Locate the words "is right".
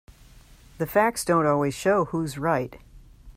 2.23-2.75